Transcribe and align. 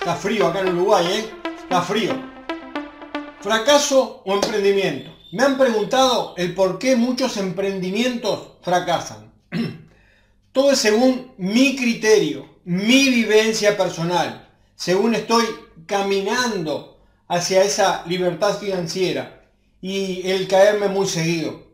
Está 0.00 0.16
frío 0.16 0.48
acá 0.48 0.60
en 0.60 0.76
Uruguay, 0.76 1.06
¿eh? 1.06 1.30
Está 1.62 1.80
frío. 1.80 2.12
¿Fracaso 3.40 4.22
o 4.24 4.34
emprendimiento? 4.34 5.10
Me 5.32 5.44
han 5.44 5.56
preguntado 5.56 6.34
el 6.36 6.54
por 6.54 6.78
qué 6.78 6.94
muchos 6.94 7.36
emprendimientos 7.36 8.48
fracasan. 8.62 9.32
Todo 10.52 10.72
es 10.72 10.78
según 10.78 11.32
mi 11.38 11.74
criterio, 11.74 12.48
mi 12.64 13.08
vivencia 13.08 13.76
personal, 13.76 14.48
según 14.76 15.14
estoy 15.14 15.44
caminando 15.86 16.98
hacia 17.26 17.62
esa 17.62 18.04
libertad 18.06 18.58
financiera 18.58 19.44
y 19.80 20.30
el 20.30 20.46
caerme 20.48 20.88
muy 20.88 21.08
seguido. 21.08 21.64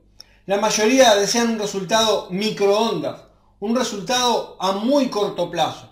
La 0.47 0.59
mayoría 0.59 1.15
desean 1.15 1.51
un 1.51 1.59
resultado 1.59 2.29
microondas, 2.31 3.21
un 3.61 3.77
resultado 3.77 4.57
a 4.59 4.73
muy 4.73 5.09
corto 5.09 5.51
plazo. 5.51 5.89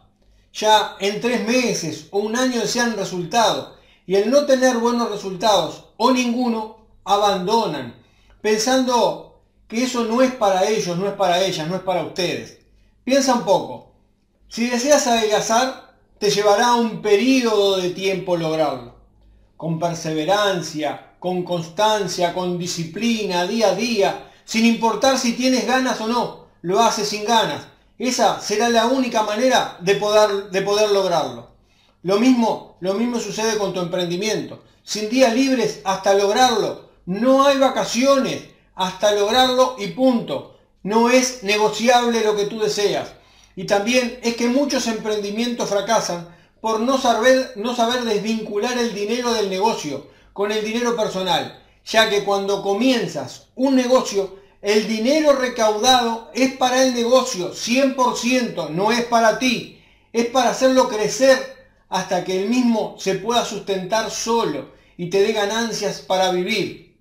Ya 0.52 0.96
en 0.98 1.20
tres 1.20 1.46
meses 1.46 2.08
o 2.10 2.18
un 2.18 2.34
año 2.34 2.60
desean 2.60 2.96
resultado 2.96 3.76
y 4.06 4.16
el 4.16 4.30
no 4.30 4.46
tener 4.46 4.78
buenos 4.78 5.10
resultados 5.10 5.84
o 5.98 6.10
ninguno 6.10 6.78
abandonan, 7.04 7.94
pensando 8.40 9.42
que 9.68 9.84
eso 9.84 10.04
no 10.04 10.22
es 10.22 10.32
para 10.32 10.66
ellos, 10.66 10.96
no 10.96 11.06
es 11.06 11.12
para 11.12 11.42
ellas, 11.42 11.68
no 11.68 11.76
es 11.76 11.82
para 11.82 12.02
ustedes. 12.02 12.58
Piensa 13.04 13.34
un 13.34 13.44
poco. 13.44 13.92
Si 14.48 14.66
deseas 14.66 15.06
adelgazar, 15.06 15.94
te 16.18 16.30
llevará 16.30 16.74
un 16.74 17.02
periodo 17.02 17.76
de 17.76 17.90
tiempo 17.90 18.36
lograrlo. 18.36 18.94
Con 19.58 19.78
perseverancia, 19.78 21.16
con 21.18 21.42
constancia, 21.42 22.32
con 22.32 22.58
disciplina, 22.58 23.46
día 23.46 23.68
a 23.68 23.74
día, 23.74 24.30
sin 24.44 24.64
importar 24.64 25.18
si 25.18 25.34
tienes 25.34 25.66
ganas 25.66 26.00
o 26.00 26.08
no, 26.08 26.37
lo 26.62 26.80
haces 26.80 27.08
sin 27.08 27.24
ganas. 27.24 27.66
Esa 27.98 28.40
será 28.40 28.68
la 28.68 28.86
única 28.86 29.22
manera 29.22 29.76
de 29.80 29.94
poder, 29.96 30.50
de 30.50 30.62
poder 30.62 30.90
lograrlo. 30.90 31.48
Lo 32.02 32.18
mismo, 32.18 32.76
lo 32.80 32.94
mismo 32.94 33.18
sucede 33.18 33.58
con 33.58 33.72
tu 33.72 33.80
emprendimiento. 33.80 34.62
Sin 34.84 35.10
días 35.10 35.34
libres 35.34 35.80
hasta 35.84 36.14
lograrlo. 36.14 36.88
No 37.06 37.44
hay 37.44 37.58
vacaciones 37.58 38.44
hasta 38.74 39.12
lograrlo 39.12 39.76
y 39.78 39.88
punto. 39.88 40.56
No 40.82 41.10
es 41.10 41.42
negociable 41.42 42.22
lo 42.22 42.36
que 42.36 42.46
tú 42.46 42.60
deseas. 42.60 43.08
Y 43.56 43.64
también 43.64 44.20
es 44.22 44.36
que 44.36 44.46
muchos 44.46 44.86
emprendimientos 44.86 45.68
fracasan 45.68 46.28
por 46.60 46.80
no 46.80 46.98
saber, 46.98 47.52
no 47.56 47.74
saber 47.74 48.04
desvincular 48.04 48.78
el 48.78 48.94
dinero 48.94 49.32
del 49.34 49.50
negocio 49.50 50.06
con 50.32 50.52
el 50.52 50.64
dinero 50.64 50.96
personal, 50.96 51.60
ya 51.84 52.08
que 52.08 52.22
cuando 52.24 52.62
comienzas 52.62 53.48
un 53.56 53.74
negocio, 53.74 54.37
el 54.60 54.88
dinero 54.88 55.32
recaudado 55.32 56.30
es 56.34 56.52
para 56.54 56.82
el 56.84 56.94
negocio 56.94 57.52
100%, 57.52 58.70
no 58.70 58.90
es 58.90 59.04
para 59.04 59.38
ti, 59.38 59.80
es 60.12 60.26
para 60.26 60.50
hacerlo 60.50 60.88
crecer 60.88 61.56
hasta 61.88 62.24
que 62.24 62.42
el 62.42 62.48
mismo 62.48 62.96
se 62.98 63.14
pueda 63.14 63.44
sustentar 63.44 64.10
solo 64.10 64.72
y 64.96 65.10
te 65.10 65.22
dé 65.22 65.32
ganancias 65.32 66.00
para 66.00 66.32
vivir. 66.32 66.96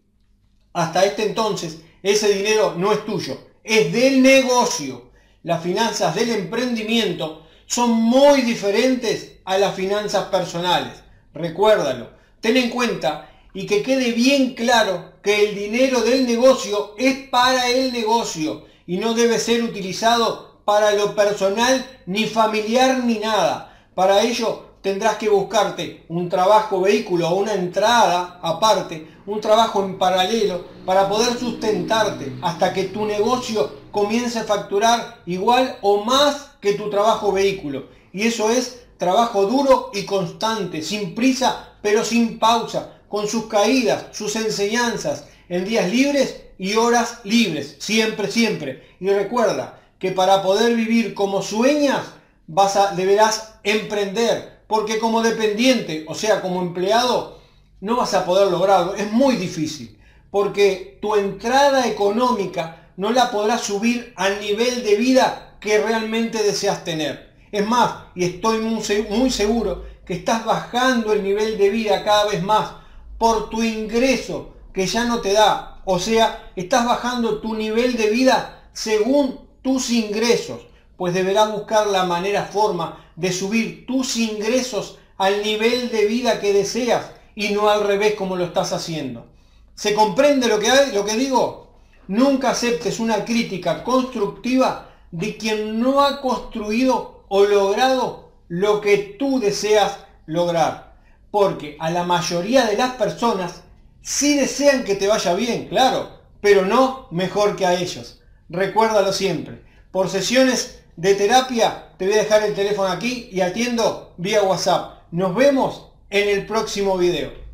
Hasta 0.74 1.04
este 1.04 1.24
entonces, 1.24 1.80
ese 2.04 2.30
dinero 2.30 2.76
no 2.78 2.92
es 2.92 3.04
tuyo, 3.06 3.40
es 3.64 3.92
del 3.92 4.22
negocio. 4.22 5.10
Las 5.42 5.64
finanzas 5.64 6.14
del 6.14 6.30
emprendimiento 6.30 7.48
son 7.66 7.92
muy 7.92 8.42
diferentes 8.42 9.40
a 9.46 9.58
las 9.58 9.74
finanzas 9.76 10.26
personales. 10.26 10.94
Recuérdalo, 11.34 12.12
ten 12.40 12.58
en 12.58 12.70
cuenta 12.70 13.30
y 13.58 13.66
que 13.66 13.82
quede 13.82 14.12
bien 14.12 14.54
claro 14.54 15.14
que 15.24 15.50
el 15.50 15.56
dinero 15.56 16.02
del 16.02 16.28
negocio 16.28 16.94
es 16.96 17.28
para 17.30 17.68
el 17.72 17.92
negocio 17.92 18.66
y 18.86 18.98
no 18.98 19.16
debe 19.16 19.40
ser 19.40 19.64
utilizado 19.64 20.60
para 20.64 20.92
lo 20.92 21.16
personal 21.16 21.84
ni 22.06 22.26
familiar 22.26 23.04
ni 23.04 23.18
nada. 23.18 23.90
Para 23.96 24.22
ello 24.22 24.74
tendrás 24.84 25.18
que 25.18 25.30
buscarte 25.30 26.06
un 26.08 26.30
trabajo 26.30 26.82
vehículo 26.82 27.30
o 27.30 27.36
una 27.38 27.56
entrada 27.56 28.40
aparte, 28.44 29.08
un 29.26 29.42
trabajo 29.42 29.84
en 29.84 29.98
paralelo 29.98 30.64
para 30.86 31.10
poder 31.10 31.36
sustentarte 31.40 32.34
hasta 32.44 32.74
que 32.74 32.84
tu 32.84 33.08
negocio 33.08 33.72
comience 33.90 34.38
a 34.38 34.44
facturar 34.44 35.24
igual 35.26 35.80
o 35.82 36.04
más 36.06 36.52
que 36.62 36.74
tu 36.74 36.92
trabajo 36.92 37.32
vehículo. 37.32 37.88
Y 38.14 38.28
eso 38.28 38.52
es 38.52 38.86
trabajo 39.00 39.48
duro 39.48 39.90
y 39.96 40.06
constante, 40.06 40.84
sin 40.84 41.16
prisa 41.16 41.74
pero 41.82 42.04
sin 42.04 42.38
pausa, 42.38 42.97
con 43.08 43.28
sus 43.28 43.46
caídas, 43.48 44.06
sus 44.12 44.36
enseñanzas, 44.36 45.26
en 45.50 45.66
días 45.66 45.90
libres 45.90 46.42
y 46.58 46.76
horas 46.76 47.20
libres, 47.24 47.78
siempre, 47.80 48.30
siempre. 48.30 48.96
Y 49.00 49.10
recuerda 49.10 49.80
que 50.00 50.12
para 50.12 50.42
poder 50.44 50.76
vivir 50.76 51.14
como 51.14 51.42
sueñas, 51.42 52.02
vas 52.48 52.76
a, 52.76 52.96
deberás 52.96 53.56
emprender, 53.64 54.62
porque 54.68 55.00
como 55.00 55.22
dependiente, 55.22 56.06
o 56.08 56.16
sea, 56.16 56.42
como 56.42 56.62
empleado, 56.62 57.40
no 57.80 57.96
vas 57.96 58.14
a 58.14 58.26
poder 58.26 58.52
lograrlo. 58.52 58.96
Es 58.96 59.12
muy 59.12 59.36
difícil, 59.36 59.98
porque 60.32 60.98
tu 61.02 61.16
entrada 61.16 61.88
económica 61.88 62.90
no 62.98 63.12
la 63.12 63.32
podrás 63.32 63.62
subir 63.62 64.14
al 64.16 64.40
nivel 64.40 64.84
de 64.84 64.96
vida 64.96 65.58
que 65.60 65.78
realmente 65.78 66.44
deseas 66.44 66.84
tener. 66.84 67.36
Es 67.52 67.66
más, 67.66 68.06
y 68.16 68.26
estoy 68.26 68.60
muy 68.60 69.30
seguro 69.30 69.86
que 70.06 70.14
estás 70.14 70.46
bajando 70.46 71.14
el 71.14 71.24
nivel 71.24 71.58
de 71.58 71.70
vida 71.70 72.04
cada 72.04 72.26
vez 72.26 72.42
más 72.44 72.87
por 73.18 73.50
tu 73.50 73.64
ingreso 73.64 74.54
que 74.74 74.88
ya 74.88 75.06
no 75.06 75.22
te 75.22 75.34
da. 75.34 75.82
O 75.86 76.00
sea, 76.00 76.52
estás 76.56 76.86
bajando 76.86 77.40
tu 77.40 77.56
nivel 77.56 77.98
de 77.98 78.10
vida 78.10 78.70
según 78.74 79.40
tus 79.62 79.90
ingresos 79.90 80.68
pues 80.98 81.14
deberás 81.14 81.52
buscar 81.52 81.88
la 81.88 82.04
manera, 82.06 82.46
forma 82.46 83.06
de 83.16 83.32
subir 83.32 83.86
tus 83.86 84.18
ingresos 84.18 84.98
al 85.18 85.44
nivel 85.44 85.90
de 85.90 86.06
vida 86.06 86.40
que 86.40 86.54
deseas 86.54 87.12
y 87.36 87.50
no 87.50 87.70
al 87.70 87.84
revés 87.86 88.16
como 88.16 88.36
lo 88.36 88.46
estás 88.46 88.74
haciendo. 88.74 89.28
¿Se 89.76 89.94
comprende 89.94 90.48
lo 90.48 90.60
que, 90.60 90.70
hay, 90.72 90.92
lo 90.92 91.06
que 91.06 91.16
digo? 91.16 91.68
Nunca 92.08 92.50
aceptes 92.50 93.00
una 93.00 93.26
crítica 93.26 93.84
constructiva 93.84 94.90
de 95.12 95.38
quien 95.38 95.80
no 95.80 96.02
ha 96.02 96.20
construido 96.20 97.24
o 97.30 97.46
logrado 97.46 98.32
lo 98.48 98.82
que 98.82 98.98
tú 99.20 99.40
deseas 99.40 100.00
lograr. 100.26 100.87
Porque 101.32 101.78
a 101.80 101.90
la 101.90 102.04
mayoría 102.04 102.66
de 102.66 102.78
las 102.78 102.94
personas 102.94 103.64
sí 104.02 104.38
desean 104.38 104.84
que 104.84 104.96
te 104.96 105.08
vaya 105.08 105.34
bien, 105.34 105.68
claro, 105.68 106.20
pero 106.42 106.66
no 106.66 107.08
mejor 107.12 107.56
que 107.56 107.66
a 107.66 107.80
ellos. 107.80 108.22
Recuérdalo 108.50 109.12
siempre. 109.12 109.64
Por 109.92 110.10
sesiones 110.10 110.80
de 110.96 111.16
terapia, 111.16 111.90
te 111.98 112.06
voy 112.06 112.14
a 112.16 112.24
dejar 112.24 112.44
el 112.44 112.56
teléfono 112.56 112.90
aquí 112.90 113.30
y 113.32 113.42
atiendo 113.42 114.14
vía 114.18 114.44
WhatsApp. 114.44 115.04
Nos 115.12 115.36
vemos 115.36 115.90
en 116.10 116.30
el 116.30 116.46
próximo 116.46 116.98
video. 116.98 117.47